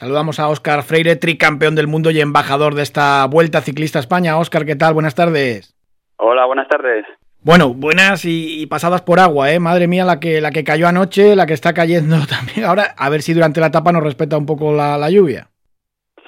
Saludamos 0.00 0.40
a 0.40 0.48
Óscar 0.48 0.82
Freire, 0.82 1.16
tricampeón 1.16 1.74
del 1.74 1.86
mundo 1.86 2.10
y 2.10 2.22
embajador 2.22 2.74
de 2.74 2.80
esta 2.80 3.26
Vuelta 3.26 3.60
Ciclista 3.60 3.98
España. 3.98 4.38
Óscar, 4.38 4.64
¿qué 4.64 4.74
tal? 4.74 4.94
Buenas 4.94 5.14
tardes. 5.14 5.76
Hola, 6.16 6.46
buenas 6.46 6.68
tardes. 6.68 7.04
Bueno, 7.44 7.74
buenas 7.74 8.24
y, 8.24 8.66
pasadas 8.66 9.02
por 9.02 9.20
agua, 9.20 9.52
¿eh? 9.52 9.60
Madre 9.60 9.88
mía, 9.88 10.06
la 10.06 10.18
que, 10.18 10.40
la 10.40 10.52
que 10.52 10.64
cayó 10.64 10.88
anoche, 10.88 11.36
la 11.36 11.44
que 11.44 11.52
está 11.52 11.74
cayendo 11.74 12.16
también 12.30 12.64
ahora. 12.64 12.94
A 12.96 13.10
ver 13.10 13.20
si 13.20 13.34
durante 13.34 13.60
la 13.60 13.66
etapa 13.66 13.92
nos 13.92 14.02
respeta 14.02 14.38
un 14.38 14.46
poco 14.46 14.72
la, 14.72 15.10
lluvia. 15.10 15.48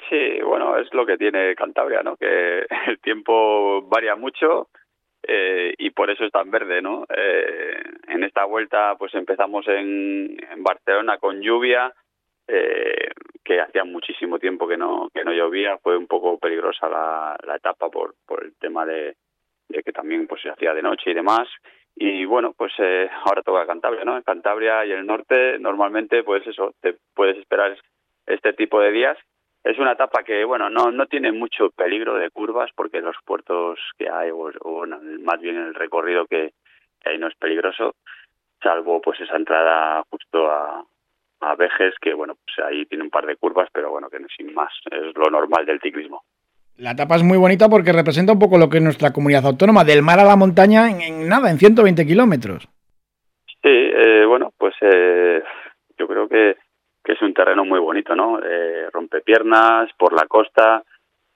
Sí, 0.07 0.39
bueno, 0.45 0.77
es 0.77 0.93
lo 0.93 1.07
que 1.07 1.17
tiene 1.17 1.55
Cantabria, 1.55 2.03
¿no? 2.03 2.15
Que 2.15 2.67
el 2.85 2.99
tiempo 2.99 3.81
varía 3.89 4.15
mucho 4.15 4.67
eh, 5.27 5.73
y 5.79 5.89
por 5.89 6.11
eso 6.11 6.25
es 6.25 6.31
tan 6.31 6.51
verde, 6.51 6.79
¿no? 6.83 7.05
Eh, 7.09 7.81
en 8.09 8.23
esta 8.23 8.45
vuelta, 8.45 8.93
pues 8.99 9.15
empezamos 9.15 9.67
en, 9.67 10.37
en 10.51 10.61
Barcelona 10.61 11.17
con 11.17 11.41
lluvia 11.41 11.91
eh, 12.47 13.09
que 13.43 13.59
hacía 13.59 13.83
muchísimo 13.83 14.39
tiempo 14.39 14.67
que 14.67 14.77
no 14.77 15.09
que 15.13 15.23
no 15.23 15.33
llovía 15.33 15.77
fue 15.77 15.97
un 15.97 16.07
poco 16.07 16.37
peligrosa 16.37 16.87
la, 16.89 17.37
la 17.45 17.55
etapa 17.55 17.89
por 17.89 18.15
por 18.25 18.43
el 18.43 18.55
tema 18.57 18.85
de, 18.85 19.15
de, 19.69 19.83
que 19.83 19.91
también 19.91 20.27
pues 20.27 20.41
se 20.41 20.49
hacía 20.49 20.73
de 20.73 20.81
noche 20.81 21.11
y 21.11 21.13
demás. 21.13 21.47
Y 21.95 22.25
bueno 22.25 22.53
pues 22.57 22.73
eh, 22.79 23.09
ahora 23.25 23.43
toca 23.43 23.67
Cantabria 23.67 24.03
no 24.05 24.17
en 24.17 24.23
Cantabria 24.23 24.85
y 24.85 24.91
el 24.91 25.05
norte 25.05 25.59
normalmente 25.59 26.23
pues 26.23 26.45
eso 26.47 26.73
te 26.81 26.95
puedes 27.13 27.37
esperar 27.37 27.77
este 28.25 28.53
tipo 28.53 28.79
de 28.79 28.91
días. 28.91 29.17
Es 29.63 29.77
una 29.77 29.93
etapa 29.93 30.23
que 30.23 30.43
bueno 30.45 30.69
no 30.69 30.91
no 30.91 31.05
tiene 31.07 31.31
mucho 31.31 31.69
peligro 31.71 32.15
de 32.15 32.31
curvas 32.31 32.71
porque 32.75 33.01
los 33.01 33.15
puertos 33.25 33.79
que 33.97 34.09
hay 34.09 34.31
o, 34.31 34.51
o 34.61 34.85
más 34.85 35.39
bien 35.41 35.57
el 35.57 35.75
recorrido 35.75 36.25
que 36.25 36.53
ahí 37.05 37.17
no 37.17 37.27
es 37.27 37.35
peligroso 37.35 37.95
salvo 38.61 39.01
pues 39.01 39.19
esa 39.19 39.35
entrada 39.35 40.03
justo 40.09 40.49
a, 40.49 40.85
a 41.49 41.55
Vejes, 41.55 41.93
que 42.01 42.13
bueno, 42.13 42.35
pues 42.35 42.65
ahí 42.65 42.85
tiene 42.85 43.03
un 43.03 43.09
par 43.09 43.25
de 43.25 43.35
curvas, 43.35 43.69
pero 43.73 43.91
bueno, 43.91 44.09
que 44.09 44.19
no 44.19 44.27
sin 44.35 44.53
más, 44.53 44.71
es 44.91 45.15
lo 45.15 45.29
normal 45.29 45.65
del 45.65 45.79
ciclismo. 45.79 46.23
La 46.77 46.91
etapa 46.91 47.15
es 47.15 47.23
muy 47.23 47.37
bonita 47.37 47.69
porque 47.69 47.93
representa 47.93 48.33
un 48.33 48.39
poco 48.39 48.57
lo 48.57 48.69
que 48.69 48.77
es 48.77 48.83
nuestra 48.83 49.13
comunidad 49.13 49.45
autónoma, 49.45 49.83
del 49.83 50.01
mar 50.01 50.19
a 50.19 50.23
la 50.23 50.35
montaña 50.35 50.89
en, 50.89 51.27
nada, 51.27 51.51
en 51.51 51.57
120 51.57 52.05
kilómetros. 52.05 52.67
Sí, 53.45 53.69
eh, 53.69 54.25
bueno, 54.25 54.51
pues 54.57 54.73
eh, 54.81 55.43
yo 55.97 56.07
creo 56.07 56.27
que, 56.27 56.57
que, 57.03 57.13
es 57.13 57.21
un 57.21 57.33
terreno 57.33 57.63
muy 57.63 57.79
bonito, 57.79 58.15
¿no? 58.15 58.39
Eh, 58.43 58.73
piernas 59.23 59.89
por 59.97 60.13
la 60.13 60.27
costa, 60.27 60.83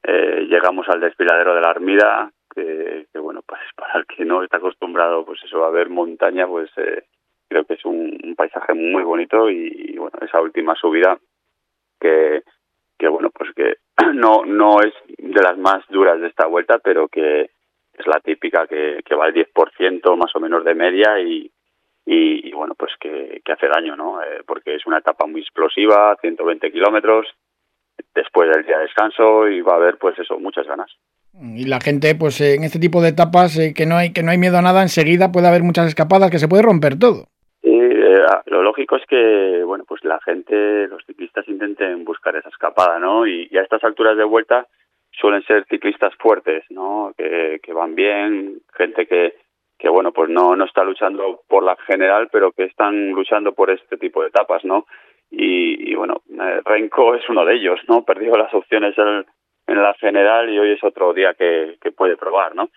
eh, 0.03 0.45
llegamos 0.49 0.87
al 0.89 0.99
desfiladero 0.99 1.55
de 1.55 1.61
la 1.61 1.69
Armida, 1.69 2.31
que, 2.53 3.07
que, 3.11 3.19
bueno, 3.19 3.41
pues 3.45 3.61
para 3.75 3.99
el 3.99 4.05
que 4.05 4.25
no 4.25 4.43
está 4.43 4.57
acostumbrado, 4.57 5.25
pues 5.25 5.39
eso, 5.43 5.63
a 5.63 5.71
ver 5.71 5.89
montaña, 5.89 6.47
pues 6.47 6.69
eh, 6.77 7.03
creo 7.47 7.65
que 7.65 7.75
es 7.75 7.85
un, 7.85 8.35
paisaje 8.37 8.73
muy 8.73 9.03
bonito 9.03 9.49
y, 9.49 9.95
bueno 9.97 10.17
esa 10.21 10.41
última 10.41 10.75
subida 10.75 11.17
que 11.99 12.43
que 12.97 13.07
bueno 13.07 13.29
pues 13.31 13.51
que 13.55 13.77
no 14.13 14.45
no 14.45 14.79
es 14.81 14.93
de 15.17 15.41
las 15.41 15.57
más 15.57 15.83
duras 15.89 16.19
de 16.19 16.27
esta 16.27 16.45
vuelta 16.45 16.79
pero 16.79 17.07
que 17.07 17.49
es 17.93 18.05
la 18.05 18.19
típica 18.19 18.67
que, 18.67 19.01
que 19.03 19.15
va 19.15 19.25
al 19.25 19.33
10% 19.33 20.15
más 20.17 20.35
o 20.35 20.39
menos 20.39 20.63
de 20.63 20.75
media 20.75 21.19
y, 21.19 21.51
y, 22.05 22.51
bueno 22.51 22.75
pues 22.75 22.91
que, 22.99 23.41
hace 23.51 23.67
daño 23.67 23.95
no 23.95 24.21
eh, 24.21 24.43
porque 24.45 24.75
es 24.75 24.85
una 24.85 24.99
etapa 24.99 25.25
muy 25.25 25.41
explosiva 25.41 26.15
120 26.21 26.71
kilómetros 26.71 27.27
después 28.13 28.51
del 28.53 28.65
día 28.65 28.77
de 28.77 28.83
descanso 28.83 29.47
y 29.47 29.61
va 29.61 29.73
a 29.73 29.77
haber 29.77 29.97
pues 29.97 30.17
eso 30.19 30.39
muchas 30.39 30.67
ganas. 30.67 30.91
Y 31.33 31.65
la 31.65 31.79
gente 31.79 32.13
pues 32.13 32.39
en 32.41 32.63
este 32.63 32.79
tipo 32.79 33.01
de 33.01 33.09
etapas 33.09 33.57
eh, 33.57 33.73
que 33.75 33.85
no 33.87 33.95
hay 33.95 34.13
que 34.13 34.21
no 34.21 34.31
hay 34.31 34.37
miedo 34.37 34.57
a 34.57 34.61
nada 34.61 34.83
enseguida 34.83 35.31
puede 35.31 35.47
haber 35.47 35.63
muchas 35.63 35.87
escapadas 35.87 36.29
que 36.29 36.39
se 36.39 36.47
puede 36.47 36.63
romper 36.63 36.99
todo 36.99 37.29
lo 38.45 38.63
lógico 38.63 38.95
es 38.95 39.05
que, 39.05 39.63
bueno, 39.63 39.83
pues 39.87 40.03
la 40.03 40.19
gente, 40.21 40.87
los 40.87 41.03
ciclistas 41.05 41.47
intenten 41.47 42.03
buscar 42.03 42.35
esa 42.35 42.49
escapada, 42.49 42.99
¿no? 42.99 43.27
Y, 43.27 43.49
a 43.57 43.61
estas 43.61 43.83
alturas 43.83 44.17
de 44.17 44.23
vuelta 44.23 44.67
suelen 45.11 45.43
ser 45.43 45.65
ciclistas 45.69 46.13
fuertes, 46.15 46.63
¿no? 46.69 47.13
Que, 47.17 47.59
que 47.61 47.73
van 47.73 47.95
bien, 47.95 48.61
gente 48.73 49.07
que, 49.07 49.35
que 49.77 49.89
bueno, 49.89 50.11
pues 50.11 50.29
no, 50.29 50.55
no 50.55 50.65
está 50.65 50.83
luchando 50.83 51.41
por 51.47 51.63
la 51.63 51.75
general, 51.87 52.29
pero 52.31 52.51
que 52.51 52.63
están 52.65 53.11
luchando 53.11 53.53
por 53.53 53.69
este 53.69 53.97
tipo 53.97 54.21
de 54.21 54.29
etapas, 54.29 54.63
¿no? 54.65 54.85
Y, 55.29 55.91
y 55.91 55.95
bueno, 55.95 56.21
eh, 56.29 56.61
Renko 56.63 57.15
es 57.15 57.27
uno 57.29 57.45
de 57.45 57.55
ellos, 57.55 57.79
¿no? 57.87 58.03
Perdió 58.03 58.35
las 58.35 58.53
opciones 58.53 58.97
en, 58.97 59.25
en 59.67 59.81
la 59.81 59.93
general 59.95 60.49
y 60.49 60.57
hoy 60.57 60.71
es 60.71 60.83
otro 60.83 61.13
día 61.13 61.33
que, 61.33 61.77
que 61.81 61.91
puede 61.91 62.17
probar, 62.17 62.55
¿no? 62.55 62.69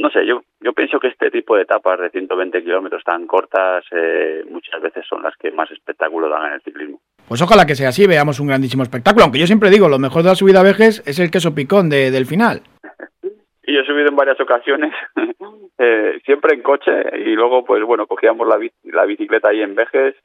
No 0.00 0.10
sé, 0.10 0.26
yo, 0.26 0.42
yo 0.60 0.72
pienso 0.72 0.98
que 0.98 1.08
este 1.08 1.30
tipo 1.30 1.56
de 1.56 1.62
etapas 1.62 2.00
de 2.00 2.10
120 2.10 2.62
kilómetros 2.62 3.02
tan 3.04 3.26
cortas 3.26 3.84
eh, 3.92 4.44
muchas 4.50 4.80
veces 4.80 5.04
son 5.08 5.22
las 5.22 5.36
que 5.36 5.50
más 5.50 5.70
espectáculo 5.70 6.28
dan 6.28 6.46
en 6.46 6.52
el 6.54 6.62
ciclismo. 6.62 7.00
Pues 7.28 7.42
ojalá 7.42 7.64
que 7.64 7.74
sea 7.74 7.90
así, 7.90 8.06
veamos 8.06 8.40
un 8.40 8.48
grandísimo 8.48 8.82
espectáculo, 8.82 9.24
aunque 9.24 9.38
yo 9.38 9.46
siempre 9.46 9.70
digo, 9.70 9.88
lo 9.88 9.98
mejor 9.98 10.22
de 10.22 10.30
la 10.30 10.34
subida 10.34 10.60
a 10.60 10.64
Vejes 10.64 11.02
es 11.06 11.18
el 11.18 11.30
queso 11.30 11.54
picón 11.54 11.88
de, 11.88 12.10
del 12.10 12.26
final. 12.26 12.62
y 13.62 13.74
yo 13.74 13.80
he 13.80 13.86
subido 13.86 14.08
en 14.08 14.16
varias 14.16 14.40
ocasiones, 14.40 14.92
eh, 15.78 16.20
siempre 16.24 16.54
en 16.54 16.62
coche, 16.62 16.90
y 17.18 17.34
luego, 17.34 17.64
pues 17.64 17.82
bueno, 17.84 18.06
cogíamos 18.06 18.46
la, 18.48 18.58
la 18.84 19.04
bicicleta 19.04 19.48
ahí 19.48 19.62
en 19.62 19.74
Vejes, 19.74 20.16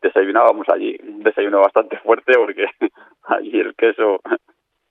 desayunábamos 0.00 0.68
allí, 0.68 0.96
un 1.02 1.22
desayuno 1.22 1.60
bastante 1.60 1.98
fuerte, 1.98 2.34
porque 2.36 2.66
allí 3.24 3.58
el 3.58 3.74
queso, 3.74 4.20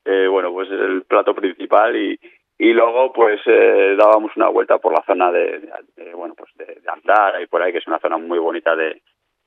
eh, 0.06 0.28
bueno, 0.28 0.52
pues 0.52 0.69
es 0.69 0.80
el 0.80 1.03
plato 1.03 1.34
principal 1.34 1.96
y 1.96 2.19
y 2.62 2.74
luego 2.74 3.12
pues 3.12 3.42
eh, 3.48 3.96
dábamos 3.98 4.38
una 4.38 4.50
vuelta 4.50 4.78
por 4.78 4.94
la 4.94 5.04
zona 5.08 5.32
de, 5.32 5.68
bueno 6.14 6.36
pues 6.36 6.52
de, 6.54 6.80
andar 6.88 7.42
y 7.42 7.48
por 7.48 7.60
ahí 7.60 7.72
que 7.72 7.80
es 7.80 7.88
una 7.88 7.98
zona 7.98 8.20
muy 8.20 8.38
bonita 8.38 8.76
de, 8.76 9.02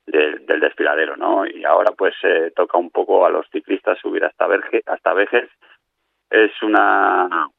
del 0.05 0.59
desfiladero 0.59 1.15
no 1.15 1.45
y 1.45 1.63
ahora 1.63 1.93
pues 1.97 2.13
eh, 2.23 2.51
toca 2.53 2.77
un 2.77 2.89
poco 2.89 3.25
a 3.25 3.29
los 3.29 3.49
ciclistas 3.51 3.97
subir 3.99 4.25
hasta 4.25 4.47
Verge, 4.47 4.81
hasta 4.85 5.13
Vejes 5.13 5.49
es 6.29 6.51
una, 6.61 7.49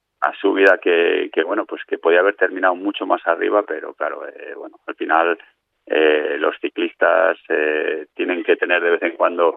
subida 0.42 0.76
que, 0.76 1.30
que 1.32 1.42
bueno 1.42 1.64
pues 1.64 1.82
que 1.86 1.96
podía 1.96 2.20
haber 2.20 2.36
terminado 2.36 2.74
mucho 2.74 3.06
más 3.06 3.26
arriba 3.26 3.62
pero 3.66 3.94
claro 3.94 4.28
eh, 4.28 4.52
bueno 4.54 4.76
al 4.86 4.94
final 4.94 5.38
eh, 5.86 6.36
los 6.38 6.54
ciclistas 6.60 7.38
eh, 7.48 8.08
tienen 8.14 8.44
que 8.44 8.56
tener 8.56 8.82
de 8.82 8.90
vez 8.90 9.02
en 9.04 9.16
cuando 9.16 9.56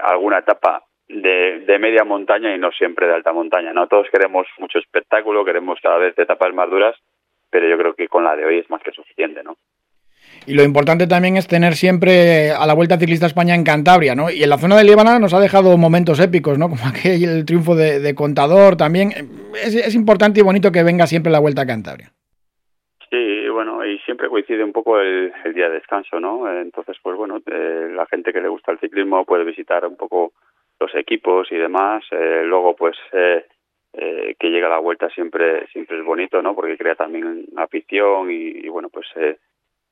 alguna 0.00 0.38
etapa 0.38 0.84
de, 1.08 1.60
de, 1.60 1.78
media 1.78 2.04
montaña 2.04 2.54
y 2.54 2.58
no 2.58 2.70
siempre 2.72 3.06
de 3.06 3.14
alta 3.14 3.32
montaña. 3.32 3.72
No 3.72 3.86
todos 3.86 4.08
queremos 4.10 4.46
mucho 4.58 4.78
espectáculo, 4.78 5.44
queremos 5.44 5.78
cada 5.82 5.98
vez 5.98 6.18
etapas 6.18 6.52
más 6.54 6.70
duras, 6.70 6.96
pero 7.50 7.68
yo 7.68 7.78
creo 7.78 7.94
que 7.94 8.08
con 8.08 8.24
la 8.24 8.36
de 8.36 8.44
hoy 8.44 8.58
es 8.58 8.70
más 8.70 8.82
que 8.82 8.92
suficiente, 8.92 9.42
¿no? 9.42 9.56
Y 10.46 10.54
lo 10.54 10.62
importante 10.62 11.06
también 11.06 11.36
es 11.36 11.46
tener 11.46 11.74
siempre 11.74 12.52
a 12.52 12.66
la 12.66 12.74
Vuelta 12.74 12.98
Ciclista 12.98 13.26
España 13.26 13.54
en 13.54 13.64
Cantabria, 13.64 14.14
¿no? 14.14 14.30
Y 14.30 14.42
en 14.42 14.48
la 14.48 14.56
zona 14.56 14.76
de 14.76 14.84
Líbana 14.84 15.18
nos 15.18 15.34
ha 15.34 15.40
dejado 15.40 15.76
momentos 15.76 16.20
épicos, 16.20 16.58
¿no? 16.58 16.68
Como 16.70 16.80
aquel 16.86 17.22
el 17.24 17.44
triunfo 17.44 17.74
de, 17.74 18.14
Contador 18.14 18.76
también. 18.76 19.10
Es, 19.62 19.74
es, 19.74 19.94
importante 19.94 20.40
y 20.40 20.42
bonito 20.42 20.72
que 20.72 20.82
venga 20.82 21.06
siempre 21.06 21.32
la 21.32 21.40
Vuelta 21.40 21.62
a 21.62 21.66
Cantabria. 21.66 22.10
Sí, 23.10 23.48
bueno, 23.48 23.84
y 23.84 23.98
siempre 24.00 24.28
coincide 24.28 24.64
un 24.64 24.72
poco 24.72 24.98
el, 25.00 25.32
el 25.44 25.54
día 25.54 25.68
de 25.68 25.74
descanso, 25.74 26.18
¿no? 26.20 26.50
Entonces, 26.50 26.96
pues 27.02 27.16
bueno, 27.16 27.38
eh, 27.46 27.90
la 27.94 28.06
gente 28.06 28.32
que 28.32 28.40
le 28.40 28.48
gusta 28.48 28.72
el 28.72 28.78
ciclismo 28.78 29.24
puede 29.24 29.44
visitar 29.44 29.86
un 29.86 29.96
poco 29.96 30.32
los 30.80 30.94
equipos 30.94 31.50
y 31.50 31.56
demás. 31.56 32.04
Eh, 32.10 32.42
luego, 32.44 32.74
pues, 32.76 32.96
eh, 33.12 33.44
eh, 33.94 34.36
que 34.38 34.50
llega 34.50 34.68
la 34.68 34.78
vuelta 34.78 35.08
siempre 35.10 35.66
siempre 35.68 35.98
es 35.98 36.04
bonito, 36.04 36.42
¿no? 36.42 36.54
Porque 36.54 36.76
crea 36.76 36.94
también 36.94 37.46
afición 37.56 38.30
y, 38.30 38.68
bueno, 38.68 38.90
pues 38.90 39.06
eh, 39.16 39.38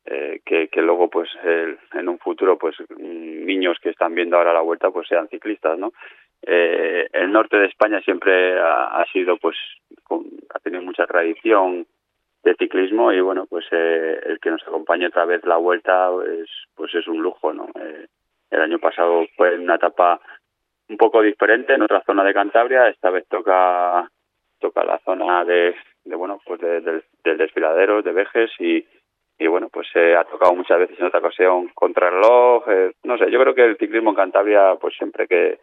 eh, 0.04 0.40
que, 0.44 0.68
que 0.68 0.82
luego, 0.82 1.08
pues, 1.08 1.30
en 1.42 2.08
un 2.08 2.18
futuro, 2.18 2.58
pues, 2.58 2.76
niños 2.98 3.78
que 3.82 3.90
están 3.90 4.14
viendo 4.14 4.36
ahora 4.36 4.52
la 4.52 4.60
vuelta, 4.60 4.90
pues, 4.90 5.08
sean 5.08 5.28
ciclistas, 5.28 5.78
¿no? 5.78 5.92
Eh, 6.42 7.08
el 7.12 7.32
norte 7.32 7.56
de 7.56 7.66
España 7.66 8.00
siempre 8.02 8.60
ha, 8.60 9.04
sido, 9.12 9.38
pues, 9.38 9.56
con, 10.04 10.26
ha 10.54 10.58
tenido 10.60 10.82
mucha 10.82 11.06
tradición 11.06 11.86
de 12.44 12.54
ciclismo 12.54 13.12
y 13.12 13.20
bueno, 13.20 13.46
pues 13.46 13.64
el 13.72 14.38
que 14.40 14.50
nos 14.50 14.62
acompañe 14.62 15.08
otra 15.08 15.24
vez 15.24 15.44
la 15.44 15.56
vuelta, 15.56 16.10
es, 16.40 16.48
pues 16.76 16.94
es 16.94 17.08
un 17.08 17.20
lujo, 17.20 17.52
¿no? 17.52 17.68
El 18.50 18.60
año 18.60 18.78
pasado 18.78 19.26
fue 19.36 19.58
una 19.58 19.74
etapa 19.74 20.20
un 20.88 20.96
poco 20.96 21.22
diferente 21.22 21.74
en 21.74 21.82
otra 21.82 22.02
zona 22.04 22.24
de 22.24 22.34
Cantabria. 22.34 22.88
Esta 22.88 23.10
vez 23.10 23.26
toca 23.28 24.10
toca 24.58 24.84
la 24.84 24.98
zona 25.00 25.44
de, 25.44 25.74
de 26.04 26.16
bueno 26.16 26.40
pues 26.44 26.60
de, 26.60 26.80
del 26.80 27.38
desfiladero 27.38 28.02
de 28.02 28.12
Vejes 28.12 28.50
y, 28.58 28.86
y 29.38 29.46
bueno 29.46 29.68
pues 29.70 29.86
se 29.92 30.16
ha 30.16 30.24
tocado 30.24 30.54
muchas 30.54 30.78
veces 30.78 30.98
en 30.98 31.06
otra 31.06 31.20
ocasión 31.20 31.68
contra 31.74 32.08
el 32.08 32.14
reloj. 32.14 32.68
Eh, 32.68 32.92
no 33.04 33.18
sé, 33.18 33.30
yo 33.30 33.40
creo 33.40 33.54
que 33.54 33.64
el 33.64 33.76
ciclismo 33.76 34.10
en 34.10 34.16
Cantabria 34.16 34.76
pues 34.80 34.94
siempre 34.96 35.26
que, 35.26 35.58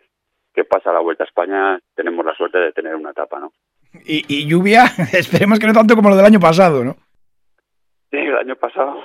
que 0.53 0.63
pasa 0.63 0.93
la 0.93 0.99
Vuelta 0.99 1.23
a 1.23 1.27
España 1.27 1.79
tenemos 1.95 2.25
la 2.25 2.35
suerte 2.35 2.59
de 2.59 2.71
tener 2.71 2.95
una 2.95 3.11
etapa, 3.11 3.39
¿no? 3.39 3.51
Y, 4.05 4.23
y 4.27 4.47
lluvia, 4.47 4.83
esperemos 5.13 5.59
que 5.59 5.67
no 5.67 5.73
tanto 5.73 5.95
como 5.95 6.09
lo 6.09 6.15
del 6.15 6.25
año 6.25 6.39
pasado, 6.39 6.83
¿no? 6.83 6.95
Sí, 8.11 8.17
el 8.17 8.37
año 8.37 8.55
pasado 8.55 9.03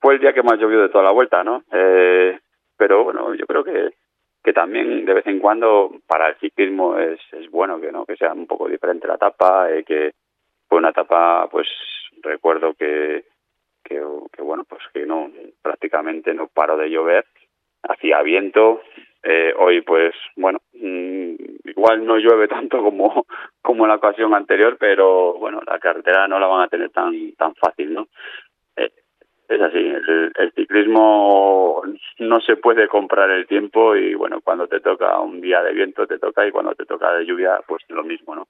fue 0.00 0.14
el 0.14 0.20
día 0.20 0.34
que 0.34 0.42
más 0.42 0.58
llovió 0.58 0.82
de 0.82 0.88
toda 0.88 1.04
la 1.04 1.12
vuelta, 1.12 1.42
¿no? 1.42 1.62
Eh, 1.72 2.38
pero 2.76 3.04
bueno, 3.04 3.34
yo 3.34 3.46
creo 3.46 3.64
que 3.64 3.94
que 4.42 4.52
también 4.52 5.04
de 5.04 5.14
vez 5.14 5.26
en 5.26 5.38
cuando 5.38 5.92
para 6.06 6.28
el 6.28 6.36
ciclismo 6.36 6.98
es, 6.98 7.20
es 7.32 7.50
bueno 7.50 7.80
que 7.80 7.92
no 7.92 8.04
que 8.04 8.16
sea 8.16 8.32
un 8.32 8.46
poco 8.46 8.68
diferente 8.68 9.06
la 9.06 9.14
etapa 9.14 9.70
eh, 9.70 9.84
que 9.84 10.12
fue 10.68 10.78
una 10.78 10.90
etapa 10.90 11.48
pues 11.50 11.68
recuerdo 12.22 12.74
que, 12.74 13.24
que 13.84 14.42
bueno 14.42 14.64
pues 14.68 14.82
que 14.92 15.06
no 15.06 15.30
prácticamente 15.62 16.34
no 16.34 16.48
paró 16.48 16.76
de 16.76 16.90
llover 16.90 17.24
hacía 17.82 18.22
viento 18.22 18.82
Eh, 19.24 19.54
hoy, 19.56 19.82
pues, 19.82 20.12
bueno, 20.34 20.58
mm, 20.72 21.34
igual 21.64 22.04
no 22.04 22.16
llueve 22.16 22.48
tanto 22.48 22.82
como, 22.82 23.24
como 23.62 23.84
en 23.84 23.90
la 23.90 23.96
ocasión 23.96 24.34
anterior, 24.34 24.76
pero 24.78 25.34
bueno, 25.34 25.60
la 25.64 25.78
carretera 25.78 26.26
no 26.26 26.40
la 26.40 26.48
van 26.48 26.62
a 26.62 26.68
tener 26.68 26.90
tan, 26.90 27.32
tan 27.36 27.54
fácil, 27.54 27.94
¿no? 27.94 28.08
Es 29.52 29.60
así, 29.60 29.78
el, 29.78 30.32
el, 30.34 30.52
ciclismo 30.52 31.82
no 32.20 32.40
se 32.40 32.56
puede 32.56 32.88
comprar 32.88 33.30
el 33.30 33.46
tiempo 33.46 33.94
y 33.94 34.14
bueno, 34.14 34.40
cuando 34.42 34.66
te 34.66 34.80
toca 34.80 35.20
un 35.20 35.42
día 35.42 35.62
de 35.62 35.74
viento 35.74 36.06
te 36.06 36.18
toca 36.18 36.46
y 36.46 36.50
cuando 36.50 36.74
te 36.74 36.86
toca 36.86 37.12
de 37.12 37.26
lluvia, 37.26 37.60
pues 37.66 37.82
lo 37.88 38.02
mismo, 38.02 38.34
¿no? 38.34 38.46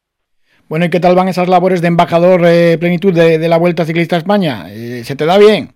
Bueno, 0.69 0.85
¿y 0.85 0.91
qué 0.91 1.01
tal 1.01 1.17
van 1.17 1.27
esas 1.27 1.49
labores 1.49 1.83
de 1.83 1.89
embajador 1.89 2.43
eh, 2.45 2.79
plenitud 2.79 3.13
de, 3.13 3.39
de, 3.39 3.49
la 3.49 3.59
Vuelta 3.59 3.85
Ciclista 3.85 4.15
a 4.15 4.21
España? 4.21 4.71
Eh, 4.71 5.03
¿Se 5.03 5.17
te 5.17 5.27
da 5.27 5.39
bien? 5.39 5.71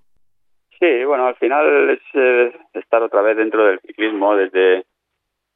Sí, 0.79 1.05
bueno, 1.05 1.27
al 1.27 1.35
final 1.35 1.91
es 1.91 2.01
eh, 2.15 2.53
estar 2.75 3.03
otra 3.03 3.23
vez 3.23 3.37
dentro 3.37 3.67
del 3.67 3.81
ciclismo 3.81 4.37
desde 4.37 4.85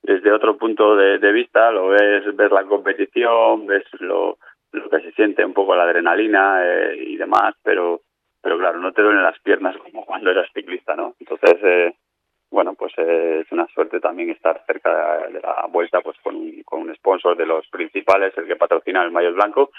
desde 0.02 0.32
otro 0.32 0.56
punto 0.56 0.96
de, 0.96 1.18
de 1.18 1.30
vista, 1.30 1.70
lo 1.70 1.88
ves, 1.88 2.24
ves 2.34 2.50
la 2.50 2.64
competición, 2.64 3.66
ves 3.66 3.84
lo, 4.00 4.38
lo 4.72 4.90
que 4.90 5.00
se 5.00 5.12
siente 5.12 5.44
un 5.44 5.52
poco 5.52 5.76
la 5.76 5.84
adrenalina 5.84 6.60
eh, 6.64 7.04
y 7.06 7.16
demás, 7.16 7.54
pero 7.62 8.00
pero 8.42 8.58
claro, 8.58 8.78
no 8.78 8.92
te 8.92 9.02
duelen 9.02 9.22
las 9.22 9.38
piernas 9.40 9.76
como 9.78 10.04
cuando 10.04 10.30
eras 10.30 10.48
ciclista, 10.54 10.94
¿no? 10.94 11.14
Entonces, 11.18 11.56
eh, 11.62 11.94
bueno, 12.50 12.74
pues 12.74 12.92
eh, 12.98 13.42
es 13.44 13.52
una 13.52 13.66
suerte 13.68 14.00
también 14.00 14.30
estar 14.30 14.62
cerca 14.66 15.28
de 15.28 15.40
la 15.40 15.66
vuelta 15.70 16.00
pues 16.00 16.16
con 16.22 16.36
un, 16.36 16.62
con 16.64 16.82
un 16.82 16.94
sponsor 16.94 17.36
de 17.36 17.46
los 17.46 17.66
principales, 17.68 18.36
el 18.36 18.46
que 18.46 18.56
patrocina 18.56 19.02
el 19.02 19.10
mayor 19.10 19.34
blanco, 19.34 19.70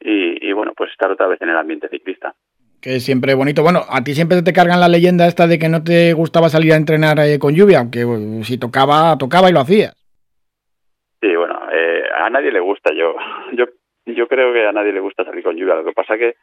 y, 0.00 0.48
y 0.48 0.52
bueno, 0.52 0.72
pues 0.76 0.90
estar 0.90 1.10
otra 1.10 1.26
vez 1.26 1.40
en 1.42 1.50
el 1.50 1.56
ambiente 1.56 1.88
ciclista 1.88 2.34
que 2.82 2.96
es 2.96 3.04
siempre 3.04 3.34
bonito. 3.34 3.62
Bueno, 3.62 3.82
a 3.88 4.02
ti 4.02 4.12
siempre 4.12 4.42
te 4.42 4.52
cargan 4.52 4.80
la 4.80 4.88
leyenda 4.88 5.28
esta 5.28 5.46
de 5.46 5.58
que 5.58 5.68
no 5.68 5.84
te 5.84 6.12
gustaba 6.14 6.48
salir 6.48 6.72
a 6.72 6.76
entrenar 6.76 7.18
eh, 7.20 7.38
con 7.38 7.54
lluvia, 7.54 7.78
aunque 7.78 8.04
bueno, 8.04 8.42
si 8.42 8.58
tocaba, 8.58 9.16
tocaba 9.16 9.48
y 9.48 9.52
lo 9.52 9.60
hacías. 9.60 9.94
Sí, 11.20 11.34
bueno, 11.36 11.60
eh, 11.72 12.02
a 12.12 12.28
nadie 12.28 12.50
le 12.50 12.58
gusta. 12.58 12.92
Yo, 12.92 13.14
yo, 13.52 13.66
yo 14.06 14.26
creo 14.26 14.52
que 14.52 14.66
a 14.66 14.72
nadie 14.72 14.92
le 14.92 14.98
gusta 14.98 15.24
salir 15.24 15.44
con 15.44 15.56
lluvia. 15.56 15.76
Lo 15.76 15.84
que 15.84 15.92
pasa 15.92 16.18
que, 16.18 16.34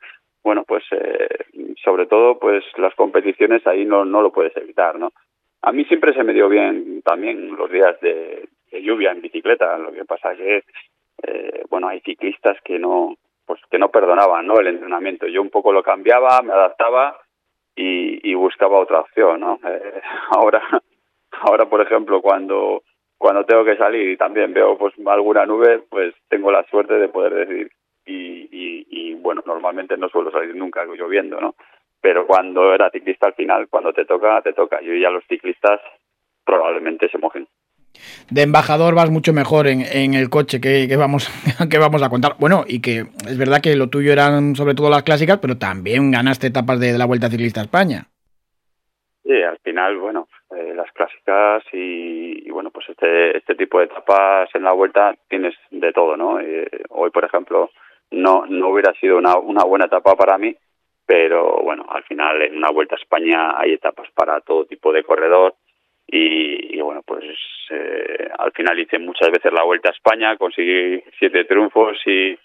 bueno, 0.43 0.63
pues 0.67 0.83
eh, 0.91 1.27
sobre 1.83 2.05
todo, 2.05 2.39
pues 2.39 2.63
las 2.77 2.95
competiciones 2.95 3.65
ahí 3.67 3.85
no, 3.85 4.05
no 4.05 4.21
lo 4.21 4.31
puedes 4.31 4.55
evitar, 4.57 4.97
¿no? 4.97 5.11
A 5.61 5.71
mí 5.71 5.83
siempre 5.85 6.13
se 6.13 6.23
me 6.23 6.33
dio 6.33 6.47
bien 6.47 7.01
también 7.03 7.55
los 7.55 7.69
días 7.69 7.99
de, 8.01 8.47
lluvia 8.71 9.11
en 9.11 9.21
bicicleta. 9.21 9.77
Lo 9.77 9.91
que 9.91 10.05
pasa 10.05 10.35
que, 10.35 10.63
eh, 11.23 11.63
bueno, 11.69 11.89
hay 11.89 11.99
ciclistas 12.01 12.57
que 12.63 12.79
no 12.79 13.15
pues 13.45 13.59
que 13.71 13.79
no 13.79 13.89
perdonaban 13.89 14.45
¿no? 14.45 14.59
el 14.59 14.67
entrenamiento. 14.67 15.25
Yo 15.25 15.41
un 15.41 15.49
poco 15.49 15.73
lo 15.73 15.81
cambiaba, 15.81 16.39
me 16.43 16.53
adaptaba 16.53 17.17
y, 17.75 18.31
buscaba 18.35 18.77
otra 18.77 18.99
opción. 18.99 19.39
¿no? 19.39 19.59
Eh, 19.67 20.01
ahora, 20.29 20.61
ahora, 21.31 21.65
por 21.67 21.81
ejemplo, 21.81 22.21
cuando, 22.21 22.83
cuando 23.17 23.45
tengo 23.45 23.65
que 23.65 23.75
salir 23.75 24.07
y 24.07 24.17
también 24.17 24.53
veo 24.53 24.77
pues 24.77 24.93
alguna 25.03 25.47
nube, 25.47 25.79
pues 25.89 26.13
tengo 26.29 26.51
la 26.51 26.63
suerte 26.65 26.93
de 26.93 27.09
poder 27.09 27.51
y 27.51 27.67
bueno, 29.29 29.43
normalmente 29.45 29.95
no 29.95 30.09
suelo 30.09 30.31
salir 30.31 30.55
nunca 30.55 30.83
lloviendo, 30.85 31.39
¿no? 31.39 31.53
Pero 32.01 32.25
cuando 32.25 32.73
era 32.73 32.89
ciclista 32.89 33.27
al 33.27 33.35
final, 33.35 33.67
cuando 33.69 33.93
te 33.93 34.03
toca, 34.03 34.41
te 34.41 34.53
toca. 34.53 34.81
Yo 34.81 34.95
ya 34.95 35.11
los 35.11 35.23
ciclistas 35.27 35.79
probablemente 36.43 37.07
se 37.09 37.19
mojen 37.19 37.47
de 38.31 38.41
embajador 38.41 38.95
vas 38.95 39.11
mucho 39.11 39.33
mejor 39.33 39.67
en, 39.67 39.81
en 39.81 40.15
el 40.15 40.29
coche 40.29 40.59
que, 40.59 40.87
que, 40.87 40.95
vamos, 40.95 41.29
que 41.69 41.77
vamos 41.77 42.01
a 42.01 42.09
contar. 42.09 42.37
Bueno, 42.39 42.63
y 42.67 42.81
que 42.81 43.05
es 43.27 43.37
verdad 43.37 43.61
que 43.61 43.75
lo 43.75 43.89
tuyo 43.89 44.11
eran 44.11 44.55
sobre 44.55 44.73
todo 44.73 44.89
las 44.89 45.03
clásicas, 45.03 45.37
pero 45.37 45.57
también 45.57 46.09
ganaste 46.09 46.47
etapas 46.47 46.79
de, 46.79 46.91
de 46.91 46.97
la 46.97 47.05
Vuelta 47.05 47.29
Ciclista 47.29 47.61
a 47.61 47.65
España. 47.65 48.05
Sí, 49.23 49.43
al 49.43 49.59
final, 49.59 49.97
bueno, 49.97 50.27
eh, 50.55 50.73
las 50.75 50.91
clásicas 50.93 51.63
y, 51.71 52.47
y, 52.47 52.49
bueno, 52.49 52.71
pues 52.71 52.89
este, 52.89 53.37
este 53.37 53.53
tipo 53.53 53.77
de 53.77 53.85
etapas 53.85 54.49
en 54.55 54.63
la 54.63 54.71
Vuelta 54.71 55.13
tienes 55.27 55.53
de 55.69 55.91
todo, 55.93 56.17
¿no? 56.17 56.39
Eh, 56.39 56.67
hoy, 56.89 57.11
por 57.11 57.25
ejemplo, 57.25 57.69
hubiera 58.71 58.93
sido 58.93 59.17
una, 59.17 59.37
una 59.37 59.63
buena 59.63 59.85
etapa 59.85 60.15
para 60.15 60.37
mí, 60.37 60.55
pero 61.05 61.61
bueno, 61.63 61.85
al 61.89 62.03
final 62.03 62.41
en 62.41 62.57
una 62.57 62.69
Vuelta 62.69 62.95
a 62.95 62.99
España 62.99 63.59
hay 63.59 63.73
etapas 63.73 64.09
para 64.13 64.41
todo 64.41 64.65
tipo 64.65 64.91
de 64.93 65.03
corredor 65.03 65.55
y, 66.07 66.77
y 66.77 66.81
bueno, 66.81 67.01
pues 67.05 67.23
eh, 67.71 68.29
al 68.37 68.51
final 68.51 68.79
hice 68.79 68.99
muchas 68.99 69.29
veces 69.31 69.51
la 69.53 69.63
Vuelta 69.63 69.89
a 69.89 69.93
España, 69.93 70.37
conseguí 70.37 71.03
siete 71.17 71.45
triunfos 71.45 71.97
y, 72.05 72.37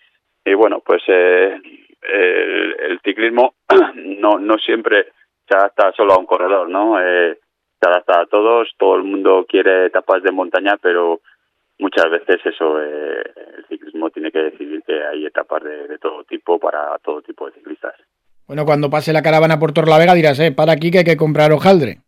y 0.45 0.55
bueno, 0.55 0.81
pues 0.81 1.03
eh, 1.09 1.61
el, 2.03 2.77
el, 2.79 3.01
ciclismo 3.01 3.55
no, 3.95 4.39
no 4.39 4.59
siempre 4.59 5.07
se 5.49 5.57
adapta 5.57 5.93
solo 5.93 6.15
a 6.15 6.19
un 6.19 6.27
corredor, 6.27 6.69
¿no? 6.69 7.01
Eh, 7.01 7.39
se 7.81 7.89
adapta 7.89 8.21
a 8.21 8.27
todos, 8.27 8.75
todo 8.79 8.97
el 8.97 9.05
mundo 9.05 9.47
quiere 9.49 9.87
etapas 9.87 10.23
de 10.23 10.33
montaña, 10.33 10.77
pero 10.81 11.21
muchas 11.79 12.11
veces 12.11 12.45
eso, 12.45 12.81
eh, 12.83 13.23
el 13.59 13.67
ciclismo 13.69 14.11
tiene 14.11 14.31
que 14.31 14.39
decidir 14.39 14.83
hay 15.05 15.27
etapas 15.27 15.63
de, 15.63 15.89
de 15.89 15.99
todo 15.99 16.25
tipo 16.25 16.59
para 16.59 16.99
todo 16.99 17.23
tipo 17.23 17.47
de 17.47 17.53
ciclistas. 17.53 17.95
Bueno, 18.47 18.65
cuando 18.65 18.91
pase 18.91 19.13
la 19.13 19.23
caravana 19.23 19.59
por 19.59 19.73
Torlavega 19.73 20.15
dirás, 20.15 20.39
eh, 20.41 20.53
para 20.53 20.73
aquí 20.73 20.91
que 20.91 20.99
hay 20.99 21.05
que 21.05 21.17
comprar 21.17 21.53
hojaldre. 21.53 21.99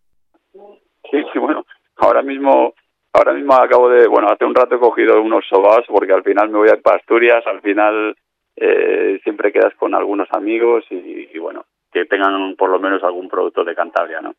Sí, 1.10 1.22
sí, 1.32 1.38
bueno, 1.38 1.64
ahora 1.96 2.22
mismo 2.22 2.75
ahora 3.12 3.32
mismo 3.32 3.54
acabo 3.54 3.88
de, 3.88 4.06
bueno, 4.06 4.28
hace 4.28 4.44
un 4.44 4.54
rato 4.54 4.75
he 4.75 4.78
cogido 4.78 5.22
unos 5.22 5.44
sobaos 5.48 5.84
porque 5.88 6.12
al 6.12 6.22
final 6.22 6.50
me 6.50 6.58
voy 6.58 6.69
a 6.69 6.75
ir 6.75 6.82
para 6.82 6.98
Asturias, 6.98 7.43
al 7.46 7.62
final 7.62 8.14
eh, 8.56 9.19
siempre 9.25 9.52
quedas 9.52 9.75
con 9.78 9.94
algunos 9.94 10.28
amigos 10.32 10.84
y, 10.90 11.28
y, 11.32 11.38
bueno, 11.38 11.64
que 11.92 12.04
tengan 12.04 12.54
por 12.56 12.70
lo 12.70 12.78
menos 12.78 13.02
algún 13.02 13.28
producto 13.28 13.64
de 13.64 13.75
Cantabria, 13.75 14.20
¿no? 14.20 14.34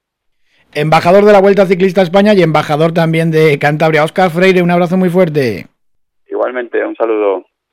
Embajador 0.74 1.24
de 1.24 1.32
la 1.32 1.42
Vuelta 1.42 1.66
Ciclista 1.66 2.02
a 2.02 2.04
España 2.04 2.34
y 2.34 2.44
embajador 2.44 2.94
también 2.94 3.32
de 3.32 3.58
Cantabria. 3.58 4.04
Oscar 4.04 4.30
Freire, 4.30 4.62
un 4.62 4.70
abrazo 4.70 4.98
muy 4.98 5.10
fuerte. 5.10 5.66
Igualmente, 6.28 6.86
un 6.86 6.96
saludo. 6.96 7.46